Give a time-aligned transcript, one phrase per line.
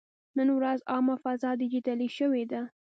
[0.37, 2.61] نن ورځ عامه فضا ډیجیټلي شوې ده.